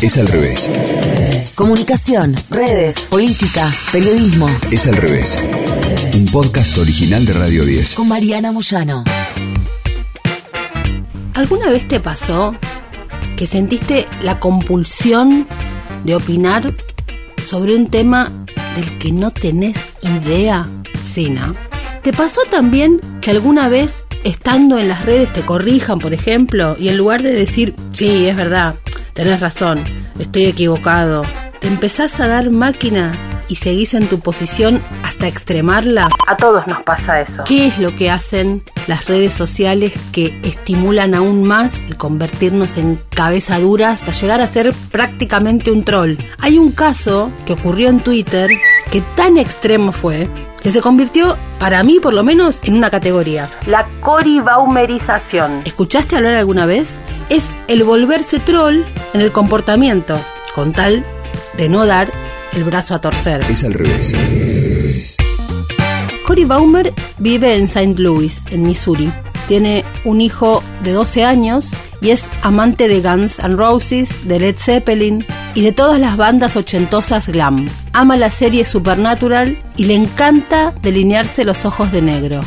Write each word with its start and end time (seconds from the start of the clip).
Es 0.00 0.16
al 0.16 0.28
revés. 0.28 1.54
Comunicación, 1.56 2.36
redes, 2.50 3.06
política, 3.06 3.68
periodismo. 3.90 4.46
Es 4.70 4.86
al 4.86 4.96
revés. 4.96 5.36
Un 6.14 6.26
podcast 6.26 6.78
original 6.78 7.26
de 7.26 7.32
Radio 7.32 7.64
10. 7.64 7.94
Con 7.96 8.06
Mariana 8.06 8.52
Moyano. 8.52 9.02
¿Alguna 11.34 11.70
vez 11.70 11.88
te 11.88 11.98
pasó 11.98 12.54
que 13.36 13.48
sentiste 13.48 14.06
la 14.22 14.38
compulsión 14.38 15.48
de 16.04 16.14
opinar 16.14 16.72
sobre 17.44 17.74
un 17.74 17.88
tema 17.88 18.30
del 18.76 18.98
que 18.98 19.10
no 19.10 19.32
tenés 19.32 19.76
idea? 20.02 20.68
Sí, 21.04 21.28
¿no? 21.28 21.54
¿Te 22.04 22.12
pasó 22.12 22.42
también 22.48 23.00
que 23.20 23.32
alguna 23.32 23.68
vez 23.68 24.04
estando 24.22 24.78
en 24.78 24.88
las 24.88 25.04
redes 25.04 25.32
te 25.32 25.42
corrijan, 25.42 25.98
por 25.98 26.14
ejemplo, 26.14 26.76
y 26.78 26.88
en 26.88 26.96
lugar 26.96 27.22
de 27.22 27.32
decir, 27.32 27.74
sí, 27.92 28.26
es 28.26 28.36
verdad, 28.36 28.76
tenés 29.18 29.40
razón, 29.40 29.82
estoy 30.20 30.44
equivocado, 30.44 31.24
te 31.58 31.66
empezás 31.66 32.20
a 32.20 32.28
dar 32.28 32.50
máquina 32.50 33.10
y 33.48 33.56
seguís 33.56 33.94
en 33.94 34.06
tu 34.06 34.20
posición 34.20 34.80
hasta 35.02 35.26
extremarla? 35.26 36.08
A 36.28 36.36
todos 36.36 36.68
nos 36.68 36.80
pasa 36.84 37.20
eso. 37.20 37.42
¿Qué 37.44 37.66
es 37.66 37.80
lo 37.80 37.96
que 37.96 38.12
hacen 38.12 38.62
las 38.86 39.06
redes 39.06 39.34
sociales 39.34 39.92
que 40.12 40.40
estimulan 40.44 41.16
aún 41.16 41.42
más 41.42 41.74
el 41.88 41.96
convertirnos 41.96 42.76
en 42.76 43.00
cabeza 43.10 43.58
duras 43.58 44.00
hasta 44.00 44.12
llegar 44.12 44.40
a 44.40 44.46
ser 44.46 44.72
prácticamente 44.92 45.72
un 45.72 45.82
troll? 45.82 46.14
Hay 46.38 46.56
un 46.56 46.70
caso 46.70 47.32
que 47.44 47.54
ocurrió 47.54 47.88
en 47.88 47.98
Twitter 47.98 48.48
que 48.92 49.00
tan 49.16 49.36
extremo 49.36 49.90
fue 49.90 50.28
que 50.62 50.70
se 50.70 50.80
convirtió, 50.80 51.36
para 51.58 51.82
mí 51.82 51.98
por 52.00 52.14
lo 52.14 52.22
menos, 52.22 52.60
en 52.62 52.74
una 52.74 52.88
categoría. 52.88 53.48
La 53.66 53.88
coribaumerización. 54.00 55.62
¿Escuchaste 55.64 56.14
hablar 56.14 56.34
alguna 56.34 56.66
vez? 56.66 56.88
Es 57.30 57.50
el 57.66 57.82
volverse 57.82 58.38
troll 58.38 58.84
en 59.18 59.24
el 59.24 59.32
comportamiento, 59.32 60.16
con 60.54 60.72
tal 60.72 61.04
de 61.56 61.68
no 61.68 61.86
dar 61.86 62.12
el 62.52 62.62
brazo 62.62 62.94
a 62.94 63.00
torcer. 63.00 63.42
Es 63.50 63.64
al 63.64 63.74
revés. 63.74 65.16
Cory 66.24 66.44
Baumer 66.44 66.92
vive 67.18 67.56
en 67.56 67.64
St. 67.64 67.94
Louis, 67.98 68.42
en 68.50 68.62
Missouri. 68.62 69.12
Tiene 69.48 69.84
un 70.04 70.20
hijo 70.20 70.62
de 70.84 70.92
12 70.92 71.24
años 71.24 71.66
y 72.00 72.10
es 72.10 72.26
amante 72.42 72.86
de 72.86 73.00
Guns 73.00 73.40
N' 73.40 73.56
Roses, 73.56 74.08
de 74.28 74.38
Led 74.38 74.56
Zeppelin 74.56 75.26
y 75.54 75.62
de 75.62 75.72
todas 75.72 75.98
las 75.98 76.16
bandas 76.16 76.54
ochentosas 76.54 77.28
glam. 77.28 77.66
Ama 77.92 78.16
la 78.16 78.30
serie 78.30 78.64
Supernatural 78.64 79.60
y 79.76 79.86
le 79.86 79.94
encanta 79.94 80.72
delinearse 80.80 81.44
los 81.44 81.64
ojos 81.64 81.90
de 81.90 82.02
negro. 82.02 82.40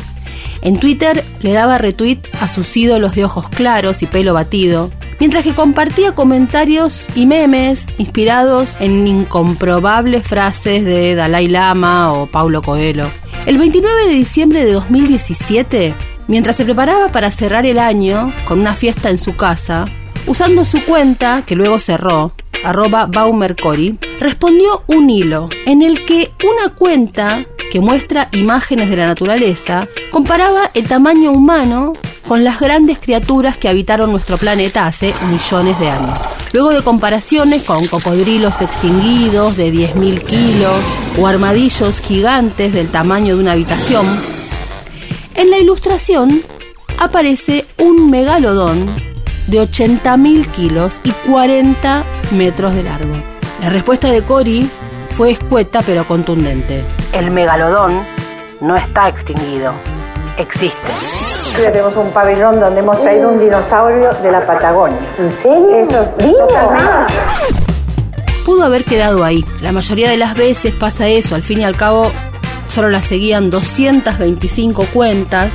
En 0.62 0.78
Twitter 0.78 1.22
le 1.42 1.52
daba 1.52 1.76
retweet 1.76 2.20
a 2.40 2.48
sus 2.48 2.74
ídolos 2.76 3.14
de 3.14 3.24
ojos 3.26 3.48
claros 3.50 4.02
y 4.02 4.06
pelo 4.06 4.32
batido, 4.32 4.90
mientras 5.22 5.44
que 5.44 5.54
compartía 5.54 6.16
comentarios 6.16 7.04
y 7.14 7.26
memes 7.26 7.86
inspirados 7.96 8.70
en 8.80 9.06
incomprobables 9.06 10.26
frases 10.26 10.84
de 10.84 11.14
Dalai 11.14 11.46
Lama 11.46 12.12
o 12.12 12.26
Paulo 12.26 12.60
Coelho. 12.60 13.08
El 13.46 13.56
29 13.56 14.08
de 14.08 14.14
diciembre 14.14 14.64
de 14.64 14.72
2017, 14.72 15.94
mientras 16.26 16.56
se 16.56 16.64
preparaba 16.64 17.10
para 17.10 17.30
cerrar 17.30 17.66
el 17.66 17.78
año 17.78 18.32
con 18.48 18.58
una 18.58 18.72
fiesta 18.72 19.10
en 19.10 19.18
su 19.18 19.36
casa, 19.36 19.84
usando 20.26 20.64
su 20.64 20.84
cuenta, 20.84 21.44
que 21.46 21.54
luego 21.54 21.78
cerró, 21.78 22.34
arroba 22.64 23.06
Baumercori, 23.06 24.00
respondió 24.18 24.82
un 24.88 25.08
hilo 25.08 25.50
en 25.66 25.82
el 25.82 26.04
que 26.04 26.32
una 26.42 26.74
cuenta 26.74 27.46
que 27.70 27.78
muestra 27.78 28.28
imágenes 28.32 28.90
de 28.90 28.96
la 28.96 29.06
naturaleza 29.06 29.86
comparaba 30.10 30.72
el 30.74 30.88
tamaño 30.88 31.30
humano 31.30 31.92
con 32.32 32.44
las 32.44 32.60
grandes 32.60 32.98
criaturas 32.98 33.58
que 33.58 33.68
habitaron 33.68 34.10
nuestro 34.10 34.38
planeta 34.38 34.86
hace 34.86 35.14
millones 35.30 35.78
de 35.78 35.90
años. 35.90 36.18
Luego 36.54 36.70
de 36.70 36.80
comparaciones 36.82 37.62
con 37.64 37.86
cocodrilos 37.88 38.58
extinguidos 38.62 39.54
de 39.58 39.70
10.000 39.70 40.24
kilos 40.24 40.82
o 41.20 41.26
armadillos 41.26 42.00
gigantes 42.00 42.72
del 42.72 42.88
tamaño 42.88 43.36
de 43.36 43.42
una 43.42 43.52
habitación, 43.52 44.06
en 45.34 45.50
la 45.50 45.58
ilustración 45.58 46.42
aparece 46.98 47.66
un 47.76 48.08
megalodón 48.08 48.86
de 49.46 49.60
80.000 49.60 50.46
kilos 50.52 50.94
y 51.04 51.10
40 51.10 52.02
metros 52.30 52.72
de 52.74 52.82
largo. 52.82 53.12
La 53.60 53.68
respuesta 53.68 54.08
de 54.08 54.22
Cory 54.22 54.70
fue 55.16 55.32
escueta 55.32 55.82
pero 55.82 56.08
contundente. 56.08 56.82
El 57.12 57.30
megalodón 57.30 58.02
no 58.62 58.74
está 58.74 59.10
extinguido, 59.10 59.74
existe. 60.38 61.21
Tenemos 61.56 61.96
un 61.96 62.10
pabellón 62.10 62.60
donde 62.60 62.80
hemos 62.80 63.00
traído 63.00 63.28
un 63.28 63.38
dinosaurio 63.38 64.10
de 64.22 64.32
la 64.32 64.46
Patagonia. 64.46 64.98
¿En 65.18 65.32
serio? 65.32 65.76
Eso, 65.76 66.14
Pudo 68.44 68.64
haber 68.64 68.84
quedado 68.84 69.24
ahí. 69.24 69.44
La 69.60 69.72
mayoría 69.72 70.10
de 70.10 70.16
las 70.16 70.34
veces 70.34 70.74
pasa 70.74 71.08
eso. 71.08 71.34
Al 71.34 71.42
fin 71.42 71.60
y 71.60 71.64
al 71.64 71.76
cabo, 71.76 72.10
solo 72.68 72.88
la 72.88 73.00
seguían 73.00 73.50
225 73.50 74.86
cuentas. 74.92 75.50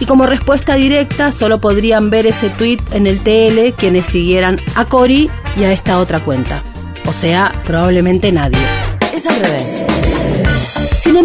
Y 0.00 0.06
como 0.06 0.26
respuesta 0.26 0.74
directa, 0.74 1.30
solo 1.30 1.60
podrían 1.60 2.10
ver 2.10 2.26
ese 2.26 2.50
tweet 2.50 2.80
en 2.92 3.06
el 3.06 3.20
TL 3.20 3.74
quienes 3.76 4.06
siguieran 4.06 4.60
a 4.74 4.84
Cory 4.86 5.30
y 5.56 5.64
a 5.64 5.72
esta 5.72 5.98
otra 5.98 6.20
cuenta. 6.20 6.62
O 7.06 7.12
sea, 7.12 7.52
probablemente 7.64 8.32
nadie. 8.32 8.58
Es 9.14 9.26
al 9.26 9.36
revés. 9.36 9.84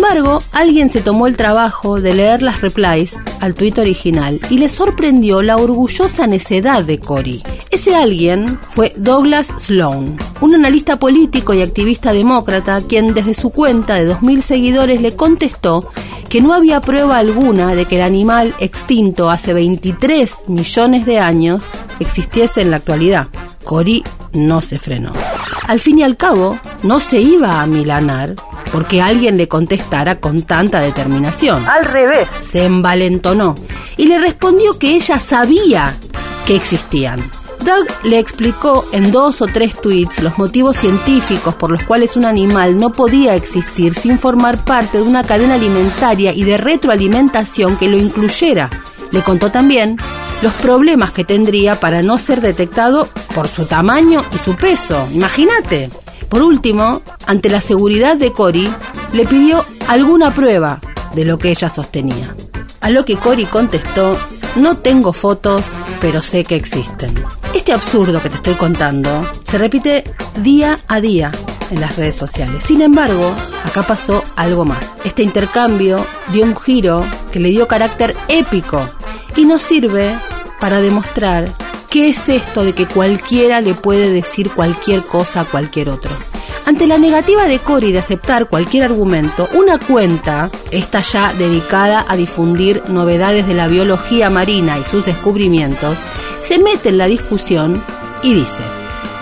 Embargo, 0.09 0.41
alguien 0.53 0.89
se 0.89 1.01
tomó 1.01 1.27
el 1.27 1.37
trabajo 1.37 2.01
de 2.01 2.15
leer 2.15 2.41
las 2.41 2.61
replies 2.61 3.15
al 3.41 3.53
tuit 3.53 3.77
original 3.77 4.39
y 4.49 4.57
le 4.57 4.67
sorprendió 4.67 5.43
la 5.43 5.57
orgullosa 5.57 6.25
necedad 6.25 6.83
de 6.83 6.99
Cory. 6.99 7.43
Ese 7.69 7.95
alguien 7.95 8.59
fue 8.71 8.91
Douglas 8.97 9.53
Sloan, 9.59 10.17
un 10.41 10.55
analista 10.55 10.97
político 10.97 11.53
y 11.53 11.61
activista 11.61 12.11
demócrata 12.11 12.81
quien 12.81 13.13
desde 13.13 13.35
su 13.35 13.51
cuenta 13.51 14.01
de 14.01 14.11
2.000 14.11 14.41
seguidores 14.41 14.99
le 14.99 15.15
contestó 15.15 15.87
que 16.27 16.41
no 16.41 16.53
había 16.53 16.81
prueba 16.81 17.19
alguna 17.19 17.75
de 17.75 17.85
que 17.85 17.97
el 17.97 18.01
animal 18.01 18.55
extinto 18.59 19.29
hace 19.29 19.53
23 19.53 20.47
millones 20.47 21.05
de 21.05 21.19
años 21.19 21.61
existiese 21.99 22.61
en 22.61 22.71
la 22.71 22.77
actualidad. 22.77 23.27
Cory 23.63 24.03
no 24.33 24.63
se 24.63 24.79
frenó. 24.79 25.13
Al 25.67 25.79
fin 25.79 25.99
y 25.99 26.03
al 26.03 26.17
cabo, 26.17 26.57
no 26.81 26.99
se 26.99 27.21
iba 27.21 27.61
a 27.61 27.67
milanar 27.67 28.33
porque 28.72 29.02
alguien 29.02 29.38
le 29.38 29.47
contestara 29.47 30.19
con 30.19 30.44
tanta 30.44 30.80
determinación. 30.80 31.66
Al 31.68 31.85
revés. 31.85 32.28
Se 32.41 32.63
envalentonó 32.63 33.56
y 33.97 34.06
le 34.06 34.19
respondió 34.19 34.78
que 34.78 34.96
ella 34.96 35.18
sabía 35.18 35.96
que 36.46 36.56
existían. 36.56 37.19
Doug 37.63 37.88
le 38.03 38.19
explicó 38.19 38.85
en 38.94 39.12
dos 39.12 39.41
o 39.41 39.46
tres 39.46 39.80
tweets 39.81 40.24
los 40.24 40.38
motivos 40.38 40.78
científicos 40.78 41.56
por 41.56 41.72
los 41.72 41.84
cuales 41.84 42.16
un 42.16 42.25
animal 42.25 42.78
no 42.78 42.91
podía 42.91 43.35
existir 43.35 43.94
sin 43.94 44.18
formar 44.18 44.63
parte 44.63 44.97
de 44.97 45.03
una 45.03 45.24
cadena 45.24 45.56
alimentaria 45.56 46.31
y 46.31 46.44
de 46.44 46.57
retroalimentación 46.57 47.78
que 47.78 47.90
lo 47.90 47.97
incluyera. 47.97 48.69
Le 49.12 49.22
contó 49.22 49.51
también 49.51 49.97
los 50.41 50.53
problemas 50.53 51.12
que 51.12 51.25
tendría 51.25 51.80
para 51.80 52.01
no 52.01 52.18
ser 52.18 52.40
detectado 52.40 53.09
por 53.36 53.47
su 53.47 53.66
tamaño 53.66 54.24
y 54.34 54.38
su 54.38 54.56
peso. 54.56 55.07
Imagínate. 55.12 55.90
Por 56.29 56.41
último, 56.44 57.01
ante 57.25 57.50
la 57.50 57.62
seguridad 57.62 58.16
de 58.16 58.31
Cory, 58.31 58.69
le 59.13 59.25
pidió 59.25 59.66
alguna 59.88 60.34
prueba 60.34 60.79
de 61.13 61.25
lo 61.25 61.38
que 61.38 61.50
ella 61.50 61.69
sostenía. 61.69 62.35
A 62.81 62.90
lo 62.90 63.03
que 63.03 63.17
Cory 63.17 63.45
contestó, 63.45 64.17
no 64.56 64.78
tengo 64.78 65.13
fotos, 65.13 65.63
pero 66.00 66.22
sé 66.22 66.44
que 66.44 66.56
existen. 66.56 67.13
Este 67.53 67.73
absurdo 67.73 68.22
que 68.22 68.29
te 68.29 68.35
estoy 68.35 68.53
contando 68.53 69.28
se 69.44 69.57
repite 69.57 70.03
día 70.44 70.78
a 70.88 71.01
día 71.01 71.31
en 71.72 71.81
las 71.81 71.97
redes 71.97 72.16
sociales. 72.16 72.63
Sin 72.63 72.81
embargo, 72.81 73.34
acá 73.66 73.84
pasó 73.84 74.23
algo 74.35 74.66
más. 74.66 74.79
Este 75.03 75.23
intercambio 75.23 76.06
dio 76.31 76.44
un 76.44 76.56
giro 76.56 77.03
que 77.31 77.39
le 77.39 77.50
dio 77.50 77.68
carácter 77.68 78.16
épico 78.28 78.81
y 79.35 79.45
nos 79.45 79.63
sirve 79.63 80.16
para 80.59 80.81
demostrar 80.81 81.51
qué 81.89 82.09
es 82.09 82.29
esto 82.29 82.63
de 82.63 82.73
que 82.73 82.85
cualquiera 82.85 83.62
le 83.62 83.73
puede 83.73 84.12
decir 84.12 84.51
cualquier 84.51 85.01
cosa 85.01 85.42
a 85.42 85.45
cualquier 85.45 85.89
otro. 85.89 86.12
Ante 86.69 86.86
la 86.86 87.00
negativa 87.00 87.48
de 87.48 87.57
Cory 87.57 87.92
de 87.92 87.98
aceptar 87.98 88.45
cualquier 88.45 88.83
argumento, 88.83 89.50
una 89.56 89.80
cuenta, 89.80 90.51
esta 90.69 91.01
ya 91.01 91.33
dedicada 91.33 92.06
a 92.07 92.16
difundir 92.16 92.83
novedades 92.89 93.48
de 93.48 93.56
la 93.56 93.68
biología 93.68 94.30
marina 94.30 94.77
y 94.77 94.83
sus 94.83 95.04
descubrimientos, 95.04 95.98
se 96.48 96.60
mete 96.60 96.89
en 96.89 97.00
la 97.00 97.07
discusión 97.07 97.83
y 98.21 98.36
dice, 98.36 98.62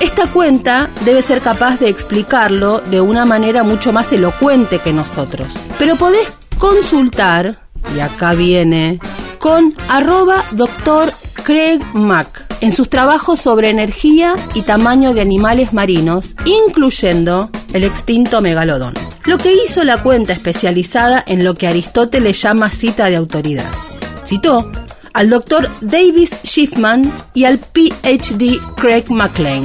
esta 0.01 0.27
cuenta 0.27 0.89
debe 1.05 1.21
ser 1.21 1.39
capaz 1.39 1.79
de 1.79 1.87
explicarlo 1.87 2.81
de 2.81 2.99
una 2.99 3.23
manera 3.23 3.63
mucho 3.63 3.93
más 3.93 4.11
elocuente 4.11 4.79
que 4.79 4.91
nosotros. 4.91 5.47
Pero 5.79 5.95
podés 5.95 6.27
consultar, 6.57 7.59
y 7.95 8.01
acá 8.01 8.33
viene, 8.33 8.99
con 9.39 9.73
arroba 9.87 10.43
doctor 10.51 11.13
Craig 11.45 11.79
Mack 11.93 12.46
en 12.61 12.75
sus 12.75 12.89
trabajos 12.89 13.39
sobre 13.39 13.69
energía 13.69 14.35
y 14.53 14.61
tamaño 14.61 15.13
de 15.13 15.21
animales 15.21 15.73
marinos, 15.73 16.35
incluyendo 16.45 17.49
el 17.73 17.83
extinto 17.83 18.41
megalodón. 18.41 18.93
Lo 19.25 19.37
que 19.37 19.53
hizo 19.53 19.83
la 19.83 20.01
cuenta 20.01 20.33
especializada 20.33 21.23
en 21.27 21.43
lo 21.43 21.55
que 21.55 21.67
Aristóteles 21.67 22.41
llama 22.41 22.69
cita 22.69 23.09
de 23.09 23.17
autoridad. 23.17 23.69
Citó 24.25 24.71
al 25.13 25.29
doctor 25.29 25.69
Davis 25.81 26.31
Schiffman 26.45 27.11
y 27.33 27.45
al 27.45 27.59
PhD 27.59 28.59
Craig 28.75 29.05
McLean. 29.09 29.63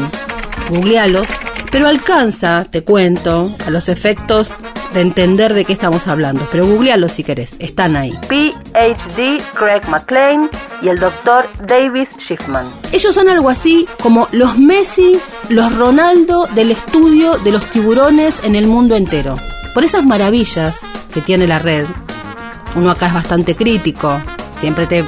googlealos, 0.71 1.27
pero 1.71 1.87
alcanza, 1.89 2.67
te 2.71 2.83
cuento, 2.83 3.55
a 3.67 3.71
los 3.71 3.89
efectos 3.89 4.49
de 4.95 5.01
entender 5.01 5.55
de 5.55 5.65
qué 5.65 5.73
estamos 5.73 6.09
hablando. 6.09 6.47
Pero 6.51 6.67
googlealos 6.67 7.13
si 7.13 7.25
querés, 7.25 7.53
están 7.59 7.97
ahí. 7.97 8.13
PhD 8.29 9.41
Craig 9.55 9.83
McLean 9.89 10.51
y 10.83 10.89
el 10.89 10.99
doctor 10.99 11.49
Davis 11.67 12.09
Schiffman. 12.19 12.67
Ellos 12.93 13.15
son 13.15 13.29
algo 13.29 13.49
así 13.49 13.87
como 14.03 14.27
los 14.33 14.59
Messi, 14.59 15.19
los 15.49 15.75
Ronaldo 15.77 16.49
del 16.55 16.73
estudio 16.73 17.39
de 17.39 17.53
los 17.53 17.65
tiburones 17.67 18.35
en 18.45 18.55
el 18.55 18.67
mundo 18.67 18.97
entero. 18.97 19.37
Por 19.75 19.85
esas 19.85 20.05
maravillas 20.05 20.77
que 21.15 21.21
tiene 21.21 21.47
la 21.47 21.59
red, 21.59 21.87
uno 22.75 22.91
acá 22.91 23.07
es 23.07 23.15
bastante 23.15 23.55
crítico. 23.55 24.21
Siempre 24.59 24.87
te 24.87 25.05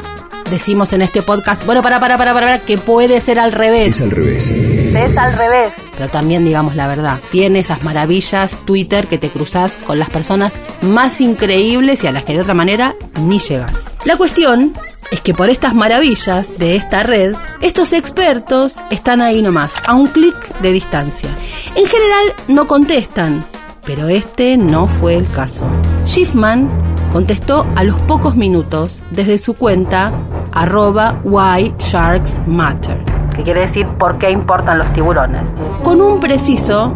decimos 0.51 0.93
en 0.93 1.03
este 1.03 1.23
podcast, 1.23 1.65
bueno, 1.67 1.83
para, 1.83 2.01
para, 2.01 2.19
para, 2.19 2.35
para, 2.35 2.59
que 2.59 2.79
puede 2.79 3.21
ser 3.21 3.39
al 3.39 3.53
revés. 3.53 3.97
Es 3.97 4.01
al 4.03 4.11
revés. 4.11 4.51
Es 4.51 5.17
al 5.17 5.33
revés. 5.37 5.73
Pero 5.97 6.09
también 6.09 6.45
digamos 6.45 6.77
la 6.77 6.87
verdad, 6.87 7.19
tiene 7.31 7.61
esas 7.61 7.83
maravillas 7.83 8.53
Twitter 8.65 9.07
que 9.07 9.19
te 9.19 9.31
cruzas 9.31 9.73
con 9.87 9.99
las 9.99 10.11
personas 10.11 10.53
más 10.83 11.21
increíbles 11.21 12.03
y 12.05 12.07
a 12.07 12.13
las 12.13 12.25
que 12.25 12.35
de 12.35 12.41
otra 12.41 12.55
manera 12.55 12.95
ni 13.21 13.39
llegas. 13.39 13.73
La 14.05 14.17
cuestión 14.17 14.75
es 15.11 15.21
que 15.21 15.35
por 15.35 15.49
estas 15.49 15.75
maravillas 15.75 16.59
de 16.59 16.77
esta 16.77 17.03
red, 17.05 17.35
estos 17.61 17.93
expertos 17.93 18.75
están 18.91 19.23
ahí 19.23 19.43
nomás, 19.43 19.73
a 19.87 19.95
un 19.95 20.09
clic 20.09 20.37
de 20.59 20.73
distancia. 20.73 21.31
En 21.77 21.87
general 21.87 22.35
no 22.49 22.67
contestan, 22.67 23.45
pero 23.87 24.09
este 24.09 24.57
no 24.57 24.87
fue 24.87 25.17
el 25.17 25.29
caso. 25.31 25.67
Schiffman 26.07 26.69
contestó 27.15 27.65
a 27.77 27.85
los 27.85 27.95
pocos 27.95 28.35
minutos 28.35 29.01
desde 29.13 29.39
su 29.39 29.55
cuenta 29.55 30.11
arroba 30.51 31.21
Why 31.23 31.73
Sharks 31.79 32.41
Matter, 32.49 33.05
que 33.37 33.45
quiere 33.45 33.61
decir 33.61 33.87
por 34.01 34.19
qué 34.19 34.33
importan 34.33 34.79
los 34.79 34.93
tiburones. 34.95 35.43
Con 35.85 36.01
un 36.01 36.19
preciso, 36.19 36.93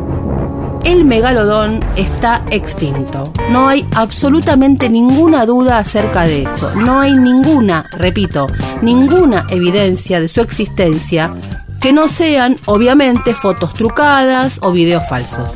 el 0.82 1.05
megalodón 1.05 1.79
está 1.94 2.43
extinto. 2.50 3.32
No 3.50 3.69
hay 3.69 3.87
absolutamente 3.94 4.88
ninguna 4.88 5.47
duda 5.47 5.79
acerca 5.79 6.25
de 6.25 6.43
eso. 6.43 6.75
No 6.75 6.99
hay 6.99 7.12
ninguna, 7.12 7.88
repito, 7.97 8.49
ninguna 8.82 9.47
evidencia 9.50 10.21
de 10.21 10.26
su 10.26 10.41
existencia 10.41 11.32
que 11.81 11.93
no 11.93 12.09
sean, 12.09 12.56
obviamente, 12.64 13.35
fotos 13.35 13.73
trucadas 13.73 14.59
o 14.62 14.73
videos 14.73 15.09
falsos. 15.09 15.53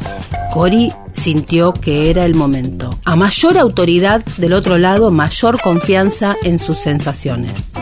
Cory 0.53 0.93
sintió 1.15 1.73
que 1.73 2.11
era 2.11 2.25
el 2.25 2.37
momento. 2.37 2.91
A 3.13 3.17
mayor 3.17 3.59
autoridad 3.59 4.25
del 4.39 4.55
otro 4.55 4.79
lado, 4.79 5.11
mayor 5.11 5.61
confianza 5.61 6.35
en 6.45 6.59
sus 6.59 6.79
sensaciones. 6.79 7.73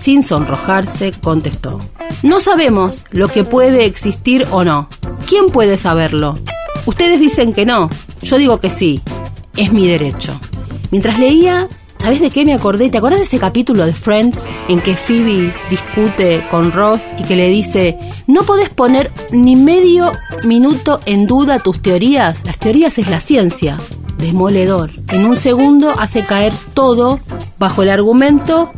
Sin 0.00 0.22
sonrojarse, 0.22 1.12
contestó. 1.12 1.78
No 2.22 2.40
sabemos 2.40 3.04
lo 3.10 3.28
que 3.28 3.44
puede 3.44 3.84
existir 3.84 4.46
o 4.50 4.64
no. 4.64 4.88
¿Quién 5.28 5.48
puede 5.50 5.76
saberlo? 5.76 6.38
Ustedes 6.86 7.20
dicen 7.20 7.52
que 7.52 7.66
no. 7.66 7.90
Yo 8.22 8.38
digo 8.38 8.60
que 8.60 8.70
sí. 8.70 9.02
Es 9.58 9.74
mi 9.74 9.86
derecho. 9.86 10.40
Mientras 10.90 11.18
leía, 11.18 11.68
¿sabes 11.98 12.22
de 12.22 12.30
qué 12.30 12.46
me 12.46 12.54
acordé? 12.54 12.88
¿Te 12.88 12.96
acordás 12.96 13.18
de 13.18 13.26
ese 13.26 13.38
capítulo 13.38 13.84
de 13.84 13.92
Friends 13.92 14.38
en 14.68 14.80
que 14.80 14.96
Phoebe 14.96 15.52
discute 15.68 16.46
con 16.50 16.72
Ross 16.72 17.02
y 17.18 17.24
que 17.24 17.36
le 17.36 17.50
dice, 17.50 17.98
no 18.26 18.44
podés 18.44 18.70
poner 18.70 19.12
ni 19.32 19.54
medio 19.54 20.12
minuto 20.44 20.98
en 21.04 21.26
duda 21.26 21.58
tus 21.58 21.82
teorías? 21.82 22.46
Las 22.46 22.56
teorías 22.56 22.96
es 22.96 23.08
la 23.08 23.20
ciencia. 23.20 23.76
Demoledor. 24.22 24.90
En 25.08 25.26
un 25.26 25.36
segundo 25.36 25.92
hace 25.98 26.22
caer 26.22 26.52
todo 26.74 27.18
bajo 27.58 27.82
el 27.82 27.90
argumento, 27.90 28.72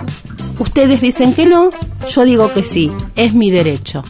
ustedes 0.58 1.02
dicen 1.02 1.34
que 1.34 1.44
no, 1.44 1.68
yo 2.08 2.24
digo 2.24 2.50
que 2.54 2.62
sí, 2.64 2.90
es 3.14 3.34
mi 3.34 3.50
derecho. 3.50 4.02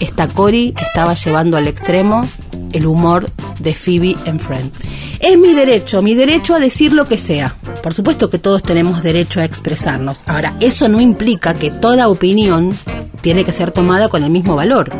Esta 0.00 0.28
Cory 0.28 0.74
estaba 0.78 1.14
llevando 1.14 1.56
al 1.56 1.66
extremo 1.66 2.28
el 2.72 2.84
humor 2.84 3.30
de 3.58 3.74
Phoebe 3.74 4.16
en 4.26 4.38
Friends. 4.38 4.84
Es 5.20 5.38
mi 5.38 5.54
derecho, 5.54 6.02
mi 6.02 6.14
derecho 6.14 6.54
a 6.54 6.58
decir 6.58 6.92
lo 6.92 7.06
que 7.06 7.16
sea. 7.16 7.54
Por 7.82 7.94
supuesto 7.94 8.28
que 8.28 8.38
todos 8.38 8.62
tenemos 8.62 9.02
derecho 9.02 9.40
a 9.40 9.46
expresarnos. 9.46 10.20
Ahora, 10.26 10.54
eso 10.60 10.88
no 10.88 11.00
implica 11.00 11.54
que 11.54 11.70
toda 11.70 12.08
opinión 12.08 12.76
tiene 13.22 13.44
que 13.44 13.52
ser 13.52 13.70
tomada 13.70 14.10
con 14.10 14.24
el 14.24 14.30
mismo 14.30 14.56
valor. 14.56 14.92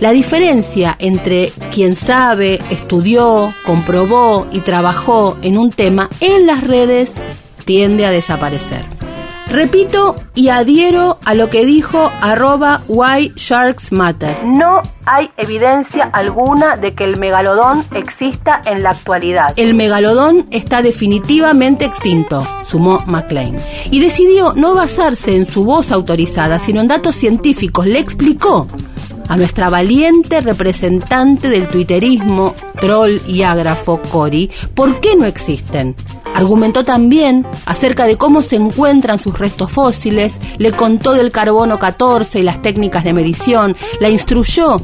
La 0.00 0.12
diferencia 0.12 0.94
entre 1.00 1.52
quien 1.72 1.96
sabe, 1.96 2.60
estudió, 2.70 3.52
comprobó 3.66 4.46
y 4.52 4.60
trabajó 4.60 5.36
en 5.42 5.58
un 5.58 5.70
tema 5.70 6.08
en 6.20 6.46
las 6.46 6.62
redes 6.62 7.12
tiende 7.64 8.06
a 8.06 8.10
desaparecer. 8.10 8.84
Repito 9.50 10.14
y 10.34 10.50
adhiero 10.50 11.18
a 11.24 11.34
lo 11.34 11.48
que 11.48 11.64
dijo 11.64 12.12
arroba 12.20 12.82
Why 12.86 13.32
Sharks 13.34 13.92
Matter. 13.92 14.44
No 14.44 14.82
hay 15.06 15.30
evidencia 15.38 16.04
alguna 16.12 16.76
de 16.76 16.94
que 16.94 17.04
el 17.04 17.16
megalodón 17.16 17.82
exista 17.94 18.60
en 18.66 18.82
la 18.82 18.90
actualidad. 18.90 19.54
El 19.56 19.74
megalodón 19.74 20.46
está 20.50 20.82
definitivamente 20.82 21.86
extinto, 21.86 22.46
sumó 22.66 23.02
McLean. 23.06 23.56
Y 23.90 24.00
decidió 24.00 24.52
no 24.54 24.74
basarse 24.74 25.34
en 25.34 25.50
su 25.50 25.64
voz 25.64 25.92
autorizada, 25.92 26.58
sino 26.58 26.82
en 26.82 26.88
datos 26.88 27.16
científicos. 27.16 27.86
Le 27.86 27.98
explicó 27.98 28.66
a 29.28 29.36
nuestra 29.36 29.70
valiente 29.70 30.40
representante 30.40 31.48
del 31.48 31.68
twitterismo, 31.68 32.54
troll 32.80 33.18
y 33.26 33.42
ágrafo, 33.42 34.00
Cory, 34.10 34.50
por 34.74 35.00
qué 35.00 35.16
no 35.16 35.26
existen. 35.26 35.94
Argumentó 36.34 36.84
también 36.84 37.46
acerca 37.66 38.04
de 38.06 38.16
cómo 38.16 38.42
se 38.42 38.56
encuentran 38.56 39.18
sus 39.18 39.38
restos 39.38 39.70
fósiles, 39.70 40.34
le 40.58 40.72
contó 40.72 41.12
del 41.12 41.30
carbono 41.30 41.78
14 41.78 42.40
y 42.40 42.42
las 42.42 42.62
técnicas 42.62 43.04
de 43.04 43.12
medición, 43.12 43.76
la 44.00 44.08
instruyó 44.08 44.80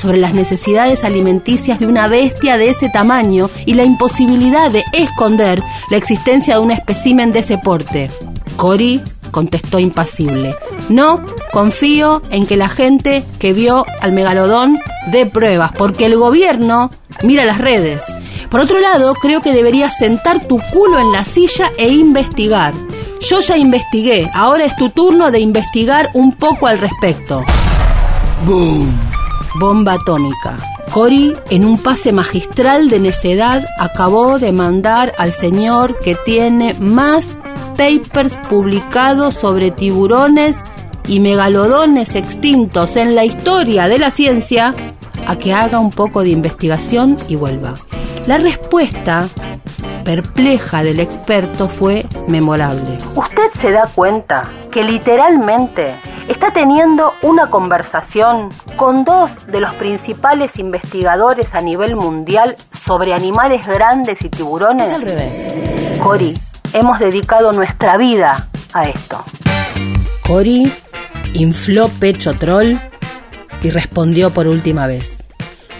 sobre 0.00 0.18
las 0.18 0.34
necesidades 0.34 1.04
alimenticias 1.04 1.78
de 1.78 1.86
una 1.86 2.08
bestia 2.08 2.56
de 2.56 2.70
ese 2.70 2.88
tamaño 2.88 3.50
y 3.64 3.74
la 3.74 3.84
imposibilidad 3.84 4.70
de 4.70 4.84
esconder 4.92 5.62
la 5.90 5.96
existencia 5.96 6.54
de 6.54 6.60
un 6.60 6.70
espécimen 6.70 7.32
de 7.32 7.40
ese 7.40 7.58
porte. 7.58 8.10
Cory 8.56 9.00
contestó 9.30 9.78
impasible. 9.78 10.54
No 10.88 11.24
confío 11.52 12.22
en 12.30 12.46
que 12.46 12.56
la 12.56 12.68
gente 12.68 13.24
que 13.38 13.52
vio 13.52 13.86
al 14.00 14.12
megalodón 14.12 14.78
dé 15.10 15.26
pruebas, 15.26 15.72
porque 15.72 16.06
el 16.06 16.16
gobierno 16.16 16.90
mira 17.22 17.44
las 17.44 17.58
redes. 17.58 18.02
Por 18.50 18.60
otro 18.60 18.78
lado, 18.78 19.14
creo 19.14 19.40
que 19.40 19.52
deberías 19.52 19.96
sentar 19.96 20.46
tu 20.46 20.58
culo 20.72 21.00
en 21.00 21.10
la 21.10 21.24
silla 21.24 21.72
e 21.76 21.88
investigar. 21.88 22.74
Yo 23.20 23.40
ya 23.40 23.56
investigué, 23.56 24.30
ahora 24.34 24.64
es 24.64 24.76
tu 24.76 24.90
turno 24.90 25.30
de 25.30 25.40
investigar 25.40 26.10
un 26.14 26.32
poco 26.32 26.66
al 26.66 26.78
respecto. 26.78 27.44
¡Boom! 28.46 28.96
Bomba 29.58 29.94
atómica. 29.94 30.58
Cory, 30.92 31.32
en 31.50 31.64
un 31.64 31.78
pase 31.78 32.12
magistral 32.12 32.88
de 32.90 33.00
necedad, 33.00 33.64
acabó 33.80 34.38
de 34.38 34.52
mandar 34.52 35.12
al 35.18 35.32
señor 35.32 35.98
que 35.98 36.14
tiene 36.14 36.74
más 36.74 37.24
papers 37.76 38.36
publicados 38.48 39.34
sobre 39.34 39.70
tiburones 39.70 40.56
y 41.06 41.20
megalodones 41.20 42.14
extintos 42.14 42.96
en 42.96 43.14
la 43.14 43.24
historia 43.24 43.88
de 43.88 43.98
la 43.98 44.10
ciencia 44.10 44.74
a 45.26 45.36
que 45.36 45.52
haga 45.52 45.78
un 45.78 45.90
poco 45.90 46.22
de 46.22 46.30
investigación 46.30 47.16
y 47.28 47.36
vuelva. 47.36 47.74
La 48.26 48.38
respuesta 48.38 49.28
perpleja 50.04 50.82
del 50.82 51.00
experto 51.00 51.68
fue 51.68 52.06
memorable. 52.28 52.98
¿Usted 53.14 53.50
se 53.60 53.70
da 53.70 53.88
cuenta 53.94 54.48
que 54.70 54.84
literalmente 54.84 55.94
está 56.28 56.52
teniendo 56.52 57.12
una 57.22 57.50
conversación 57.50 58.50
con 58.76 59.04
dos 59.04 59.30
de 59.46 59.60
los 59.60 59.74
principales 59.74 60.58
investigadores 60.58 61.54
a 61.54 61.60
nivel 61.60 61.96
mundial 61.96 62.56
sobre 62.86 63.12
animales 63.12 63.66
grandes 63.66 64.22
y 64.22 64.28
tiburones? 64.28 64.88
Es 64.88 64.94
al 64.94 65.02
revés. 65.02 65.98
Cory, 66.02 66.34
hemos 66.72 66.98
dedicado 66.98 67.52
nuestra 67.52 67.96
vida 67.96 68.48
a 68.72 68.84
esto. 68.84 69.24
Cory 70.26 70.72
infló 71.34 71.88
pecho 71.88 72.34
troll 72.34 72.76
y 73.62 73.70
respondió 73.70 74.30
por 74.30 74.46
última 74.46 74.86
vez. 74.86 75.18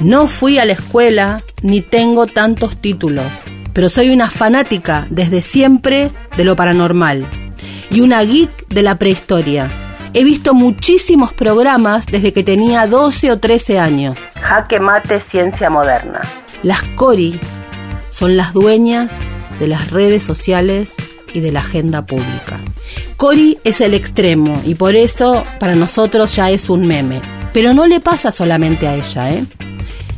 No 0.00 0.26
fui 0.26 0.58
a 0.58 0.64
la 0.64 0.72
escuela 0.72 1.42
ni 1.62 1.80
tengo 1.80 2.26
tantos 2.26 2.76
títulos, 2.76 3.26
pero 3.72 3.88
soy 3.88 4.10
una 4.10 4.28
fanática 4.28 5.06
desde 5.10 5.40
siempre 5.40 6.10
de 6.36 6.44
lo 6.44 6.56
paranormal 6.56 7.26
y 7.90 8.00
una 8.00 8.22
geek 8.22 8.68
de 8.68 8.82
la 8.82 8.98
prehistoria. 8.98 9.70
He 10.12 10.24
visto 10.24 10.54
muchísimos 10.54 11.32
programas 11.32 12.06
desde 12.06 12.32
que 12.32 12.44
tenía 12.44 12.86
12 12.86 13.32
o 13.32 13.38
13 13.38 13.78
años. 13.78 14.18
Jaque 14.40 14.78
mate 14.78 15.20
ciencia 15.20 15.70
moderna. 15.70 16.20
Las 16.62 16.82
Cori 16.96 17.38
son 18.10 18.36
las 18.36 18.52
dueñas 18.52 19.12
de 19.58 19.68
las 19.68 19.90
redes 19.90 20.22
sociales 20.22 20.94
y 21.34 21.40
de 21.40 21.52
la 21.52 21.60
agenda 21.60 22.06
pública. 22.06 22.60
Cori 23.18 23.58
es 23.64 23.82
el 23.82 23.92
extremo 23.92 24.58
y 24.64 24.76
por 24.76 24.94
eso 24.94 25.44
para 25.60 25.74
nosotros 25.74 26.34
ya 26.34 26.50
es 26.50 26.70
un 26.70 26.86
meme. 26.86 27.20
Pero 27.52 27.74
no 27.74 27.86
le 27.86 28.00
pasa 28.00 28.32
solamente 28.32 28.88
a 28.88 28.96
ella, 28.96 29.30
¿eh? 29.30 29.44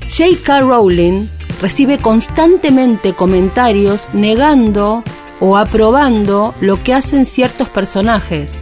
J.K. 0.09 0.61
Rowling 0.61 1.27
recibe 1.61 1.99
constantemente 1.99 3.15
comentarios 3.15 4.01
negando 4.13 5.03
o 5.41 5.57
aprobando 5.57 6.55
lo 6.61 6.83
que 6.83 6.95
hacen 6.95 7.27
ciertos 7.27 7.69
personajes. 7.69 8.53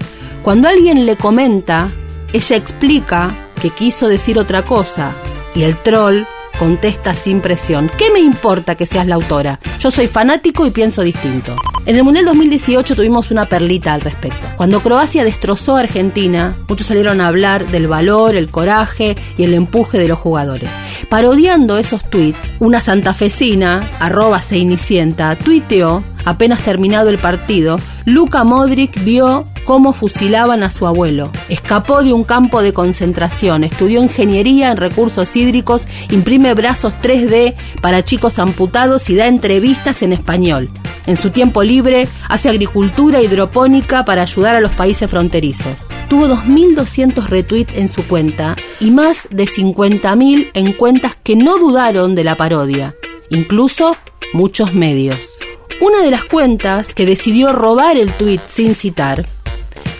Cuando 0.43 0.69
alguien 0.69 1.07
le 1.07 1.17
comenta, 1.17 1.93
ella 2.33 2.57
explica 2.57 3.37
que 3.61 3.71
quiso 3.71 4.09
decir 4.09 4.39
otra 4.39 4.65
cosa 4.65 5.15
y 5.55 5.63
el 5.63 5.81
troll 5.83 6.25
contesta 6.59 7.15
sin 7.15 7.41
presión. 7.41 7.91
¿Qué 7.97 8.11
me 8.11 8.21
importa 8.21 8.75
que 8.75 8.87
seas 8.87 9.07
la 9.07 9.15
autora? 9.17 9.61
Yo 9.85 9.91
soy 9.91 10.07
fanático 10.07 10.65
y 10.65 10.71
pienso 10.71 11.03
distinto. 11.03 11.55
En 11.85 11.97
el 11.97 12.05
Mundial 12.05 12.25
2018 12.25 12.97
tuvimos 12.97 13.31
una 13.31 13.45
perlita 13.45 13.93
al 13.93 14.01
respecto. 14.01 14.47
Cuando 14.57 14.81
Croacia 14.81 15.25
destrozó 15.25 15.77
a 15.77 15.81
Argentina, 15.81 16.57
muchos 16.69 16.87
salieron 16.87 17.21
a 17.21 17.27
hablar 17.27 17.71
del 17.71 17.87
valor, 17.87 18.35
el 18.35 18.49
coraje 18.49 19.15
y 19.37 19.45
el 19.45 19.53
empuje 19.53 19.99
de 19.99 20.09
los 20.09 20.19
jugadores. 20.19 20.71
Parodiando 21.11 21.77
esos 21.77 22.03
tweets, 22.09 22.55
una 22.61 22.81
santafesina, 22.81 23.91
arroba 24.01 24.39
seinicienta, 24.39 25.37
tuiteó, 25.37 26.03
apenas 26.25 26.61
terminado 26.61 27.11
el 27.11 27.19
partido, 27.19 27.79
Luka 28.05 28.45
Modric 28.45 29.03
vio 29.05 29.47
cómo 29.65 29.93
fusilaban 29.93 30.63
a 30.63 30.71
su 30.71 30.87
abuelo. 30.87 31.31
Escapó 31.49 32.03
de 32.03 32.13
un 32.13 32.25
campo 32.25 32.63
de 32.63 32.73
concentración, 32.73 33.65
estudió 33.65 34.03
ingeniería 34.03 34.71
en 34.71 34.77
recursos 34.77 35.35
hídricos, 35.37 35.83
imprime 36.11 36.55
brazos 36.55 36.95
3D 37.03 37.55
para 37.81 38.05
chicos 38.05 38.39
amputados 38.39 39.09
y 39.11 39.17
da 39.17 39.27
entrevistas 39.27 40.03
en 40.03 40.13
español. 40.13 40.71
En 41.07 41.17
su 41.17 41.31
tiempo 41.31 41.63
libre 41.63 42.09
hace 42.29 42.49
agricultura 42.49 43.21
hidropónica 43.21 44.05
para 44.05 44.23
ayudar 44.23 44.57
a 44.57 44.61
los 44.61 44.73
países 44.73 45.11
fronterizos. 45.11 45.87
Tuvo 46.09 46.29
2.200 46.29 47.27
retweets 47.27 47.75
en 47.75 47.93
su 47.93 48.07
cuenta 48.07 48.57
y 48.81 48.91
más 48.91 49.29
de 49.31 49.45
50.000 49.45 50.51
en 50.55 50.73
cuentas 50.73 51.17
que 51.23 51.37
no 51.37 51.59
dudaron 51.59 52.15
de 52.15 52.25
la 52.25 52.37
parodia, 52.37 52.95
incluso 53.31 53.97
muchos 54.33 54.75
medios. 54.75 55.34
Una 55.81 56.03
de 56.03 56.11
las 56.11 56.25
cuentas 56.25 56.95
que 56.95 57.05
decidió 57.05 57.53
robar 57.53 57.97
el 57.97 58.13
tweet 58.13 58.41
sin 58.47 58.75
citar 58.75 59.25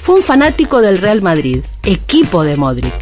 fue 0.01 0.17
un 0.17 0.23
fanático 0.23 0.81
del 0.81 0.99
Real 0.99 1.21
Madrid, 1.21 1.65
equipo 1.83 2.45
de 2.45 2.57
Modric, 2.57 2.95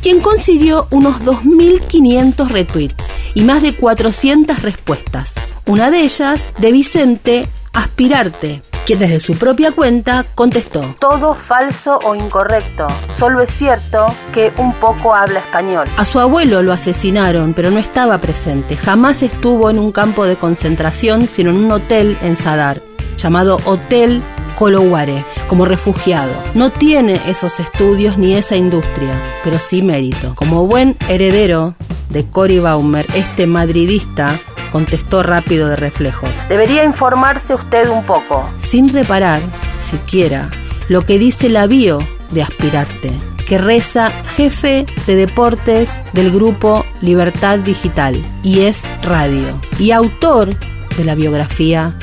quien 0.00 0.20
consiguió 0.20 0.86
unos 0.90 1.20
2.500 1.22 2.48
retweets 2.48 3.04
y 3.34 3.42
más 3.42 3.62
de 3.62 3.74
400 3.74 4.62
respuestas. 4.62 5.32
Una 5.66 5.90
de 5.90 6.00
ellas 6.02 6.42
de 6.58 6.72
Vicente 6.72 7.48
Aspirarte, 7.72 8.62
quien 8.84 8.98
desde 8.98 9.20
su 9.20 9.34
propia 9.34 9.72
cuenta 9.72 10.24
contestó, 10.34 10.94
todo 10.98 11.34
falso 11.34 11.98
o 12.04 12.14
incorrecto, 12.14 12.86
solo 13.18 13.40
es 13.40 13.50
cierto 13.56 14.06
que 14.32 14.52
un 14.58 14.74
poco 14.74 15.14
habla 15.14 15.40
español. 15.40 15.88
A 15.96 16.04
su 16.04 16.20
abuelo 16.20 16.62
lo 16.62 16.72
asesinaron, 16.72 17.54
pero 17.54 17.70
no 17.70 17.78
estaba 17.78 18.18
presente, 18.18 18.76
jamás 18.76 19.22
estuvo 19.22 19.70
en 19.70 19.78
un 19.78 19.92
campo 19.92 20.26
de 20.26 20.36
concentración, 20.36 21.26
sino 21.28 21.50
en 21.50 21.56
un 21.56 21.72
hotel 21.72 22.18
en 22.22 22.36
Sadar, 22.36 22.82
llamado 23.16 23.58
Hotel 23.64 24.22
Coloware, 24.56 25.24
como 25.48 25.64
refugiado. 25.64 26.32
No 26.54 26.70
tiene 26.70 27.20
esos 27.26 27.58
estudios 27.58 28.18
ni 28.18 28.34
esa 28.34 28.56
industria, 28.56 29.14
pero 29.42 29.58
sí 29.58 29.82
mérito. 29.82 30.34
Como 30.34 30.66
buen 30.66 30.96
heredero 31.08 31.74
de 32.10 32.24
Cory 32.26 32.60
Baumer, 32.60 33.06
este 33.14 33.46
madridista 33.46 34.38
contestó 34.74 35.22
rápido 35.22 35.68
de 35.68 35.76
reflejos. 35.76 36.30
Debería 36.48 36.82
informarse 36.82 37.54
usted 37.54 37.88
un 37.88 38.02
poco. 38.02 38.50
Sin 38.68 38.92
reparar, 38.92 39.40
siquiera, 39.78 40.50
lo 40.88 41.06
que 41.06 41.16
dice 41.16 41.48
la 41.48 41.68
bio 41.68 42.00
de 42.32 42.42
Aspirarte, 42.42 43.12
que 43.46 43.58
reza 43.58 44.10
jefe 44.36 44.84
de 45.06 45.14
deportes 45.14 45.88
del 46.12 46.32
grupo 46.32 46.84
Libertad 47.02 47.60
Digital 47.60 48.20
y 48.42 48.62
es 48.62 48.82
radio, 49.02 49.60
y 49.78 49.92
autor 49.92 50.56
de 50.96 51.04
la 51.04 51.14
biografía 51.14 51.96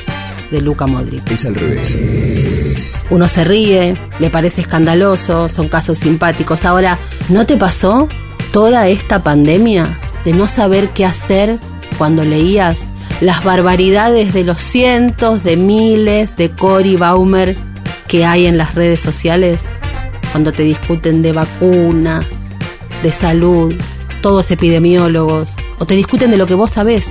de 0.50 0.62
Luca 0.62 0.86
Modric. 0.86 1.30
Es 1.30 1.44
al 1.44 1.54
revés. 1.54 3.02
Uno 3.10 3.28
se 3.28 3.44
ríe, 3.44 3.98
le 4.18 4.30
parece 4.30 4.62
escandaloso, 4.62 5.50
son 5.50 5.68
casos 5.68 5.98
simpáticos. 5.98 6.64
Ahora, 6.64 6.96
¿no 7.28 7.44
te 7.44 7.58
pasó 7.58 8.08
toda 8.50 8.88
esta 8.88 9.22
pandemia 9.22 9.98
de 10.24 10.32
no 10.32 10.48
saber 10.48 10.88
qué 10.88 11.04
hacer 11.04 11.58
cuando 11.98 12.24
leías 12.24 12.78
las 13.20 13.44
barbaridades 13.44 14.32
de 14.32 14.44
los 14.44 14.58
cientos 14.58 15.44
de 15.44 15.56
miles 15.56 16.36
de 16.36 16.50
Cory 16.50 16.96
Baumer 16.96 17.56
que 18.08 18.24
hay 18.24 18.46
en 18.46 18.58
las 18.58 18.74
redes 18.74 19.00
sociales? 19.00 19.58
Cuando 20.32 20.52
te 20.52 20.62
discuten 20.62 21.22
de 21.22 21.32
vacunas, 21.32 22.26
de 23.02 23.12
salud, 23.12 23.74
todos 24.20 24.50
epidemiólogos, 24.50 25.54
o 25.78 25.86
te 25.86 25.94
discuten 25.94 26.30
de 26.30 26.38
lo 26.38 26.46
que 26.46 26.54
vos 26.54 26.70
sabés. 26.70 27.04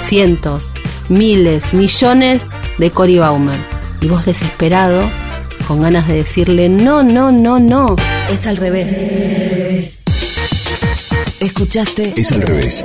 Cientos, 0.00 0.72
miles, 1.08 1.72
millones 1.74 2.42
de 2.78 2.90
Cory 2.90 3.18
Baumer. 3.18 3.60
Y 4.00 4.08
vos 4.08 4.26
desesperado, 4.26 5.08
con 5.66 5.80
ganas 5.80 6.08
de 6.08 6.14
decirle, 6.14 6.68
no, 6.68 7.02
no, 7.02 7.32
no, 7.32 7.58
no. 7.58 7.96
Es 8.30 8.46
al 8.46 8.56
revés. 8.56 10.02
Escuchaste 11.40 12.14
Es 12.16 12.30
al 12.32 12.42
revés. 12.42 12.84